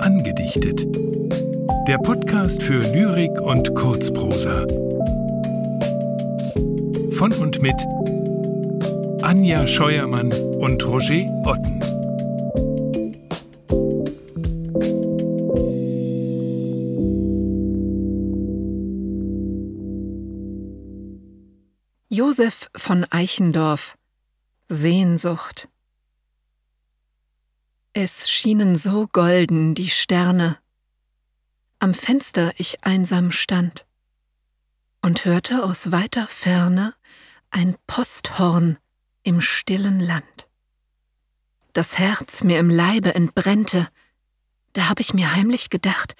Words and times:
Angedichtet. 0.00 0.86
Der 1.88 1.98
Podcast 1.98 2.62
für 2.62 2.80
Lyrik 2.92 3.40
und 3.40 3.74
Kurzprosa. 3.74 4.66
Von 7.10 7.32
und 7.32 7.62
mit 7.62 7.74
Anja 9.22 9.66
Scheuermann 9.66 10.32
und 10.32 10.86
Roger 10.86 11.26
Otten. 11.44 11.76
Josef 22.08 22.70
von 22.76 23.04
Eichendorff 23.10 23.96
Sehnsucht 24.68 25.68
Es 27.92 28.28
schienen 28.28 28.74
so 28.74 29.06
golden 29.06 29.76
die 29.76 29.90
Sterne, 29.90 30.58
am 31.78 31.94
Fenster 31.94 32.52
ich 32.56 32.82
einsam 32.82 33.30
stand 33.30 33.86
und 35.02 35.24
hörte 35.24 35.62
aus 35.62 35.92
weiter 35.92 36.26
Ferne 36.26 36.94
ein 37.50 37.76
Posthorn 37.86 38.78
im 39.22 39.40
stillen 39.40 40.00
Land. 40.00 40.48
Das 41.72 41.96
Herz 41.98 42.42
mir 42.42 42.58
im 42.58 42.68
Leibe 42.68 43.14
entbrennte, 43.14 43.86
da 44.72 44.88
hab 44.88 44.98
ich 44.98 45.14
mir 45.14 45.32
heimlich 45.32 45.70
gedacht, 45.70 46.16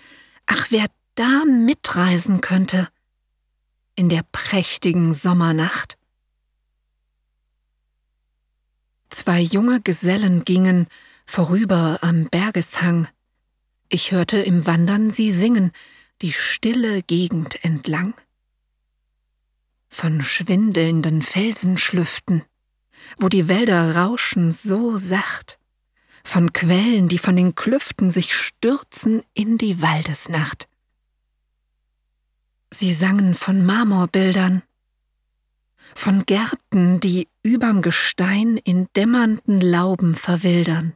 ach 0.47 0.67
wer 0.71 0.87
da 1.17 1.45
mitreisen 1.45 2.43
könnte, 2.43 2.89
in 3.97 4.09
der 4.09 4.23
prächtigen 4.31 5.13
Sommernacht. 5.13 5.96
Zwei 9.17 9.41
junge 9.41 9.81
Gesellen 9.81 10.45
gingen 10.45 10.89
vorüber 11.25 12.01
am 12.03 12.27
Bergeshang. 12.27 13.09
Ich 13.89 14.13
hörte 14.13 14.37
im 14.37 14.67
Wandern 14.67 15.09
sie 15.09 15.31
singen, 15.31 15.73
die 16.21 16.35
stille 16.35 17.03
Gegend 17.03 17.65
entlang. 17.65 18.13
Von 19.89 20.23
schwindelnden 20.23 21.23
Felsenschlüften, 21.23 22.43
wo 23.17 23.31
die 23.31 23.49
Wälder 23.49 23.97
rauschen 23.97 24.53
so 24.53 24.99
sacht, 24.99 25.59
von 26.23 26.53
Quellen, 26.53 27.09
die 27.09 27.17
von 27.17 27.37
den 27.37 27.55
Klüften 27.55 28.11
sich 28.11 28.35
stürzen 28.35 29.23
in 29.33 29.57
die 29.57 29.81
Waldesnacht. 29.81 30.69
Sie 32.71 32.93
sangen 32.93 33.35
von 33.35 33.65
Marmorbildern, 33.65 34.63
von 35.95 36.25
Gärten, 36.27 37.01
die 37.01 37.29
überm 37.43 37.83
Gestein 37.83 38.57
in 38.59 38.89
dämmernden 38.97 39.61
Lauben 39.61 40.15
verwildern, 40.15 40.95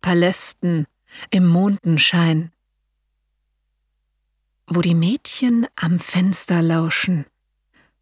Palästen 0.00 0.86
im 1.30 1.46
Mondenschein, 1.46 2.52
wo 4.66 4.80
die 4.80 4.94
Mädchen 4.94 5.66
am 5.76 5.98
Fenster 5.98 6.62
lauschen, 6.62 7.26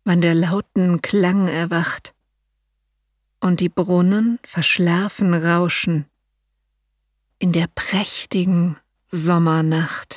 wann 0.04 0.20
der 0.20 0.34
lauten 0.34 1.02
Klang 1.02 1.48
erwacht, 1.48 2.14
und 3.40 3.60
die 3.60 3.68
Brunnen 3.68 4.38
verschlafen 4.42 5.34
rauschen 5.34 6.06
in 7.38 7.52
der 7.52 7.66
prächtigen 7.74 8.78
Sommernacht. 9.04 10.13